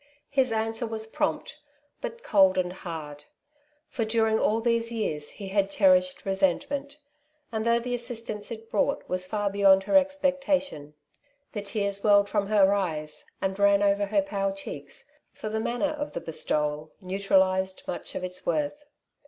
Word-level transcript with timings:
His 0.31 0.51
answer 0.51 0.87
was 0.87 1.05
prompt, 1.05 1.59
but 2.01 2.23
cold 2.23 2.57
and 2.57 2.73
hard; 2.73 3.25
for 3.87 4.03
during 4.03 4.39
all 4.39 4.59
these 4.59 4.89
\ 4.89 4.89
The 4.89 4.95
Home 4.95 5.05
of 5.05 5.11
Wealth, 5.11 5.27
2 5.27 5.35
1 5.35 5.39
years 5.39 5.39
lie 5.39 5.47
had 5.61 5.69
cherished 5.69 6.25
resentment; 6.25 6.97
and 7.51 7.65
though 7.67 7.77
the 7.79 7.93
assistance 7.93 8.49
it 8.49 8.71
brought 8.71 9.07
was 9.07 9.27
far 9.27 9.51
beyond 9.51 9.83
her 9.83 9.93
expecta 9.93 10.59
tion, 10.59 10.95
the 11.51 11.61
tears 11.61 12.03
welled 12.03 12.29
from 12.29 12.47
her 12.47 12.73
eyes 12.73 13.25
and 13.43 13.59
ran 13.59 13.83
over 13.83 14.07
her 14.07 14.23
pale 14.23 14.53
cheeks, 14.53 15.05
for 15.33 15.49
the 15.49 15.59
manner 15.59 15.91
of 15.91 16.13
the 16.13 16.21
bestowal 16.21 16.91
neutralized 16.99 17.83
much 17.85 18.15
of 18.15 18.23
its 18.23 18.43
worth. 18.43 18.83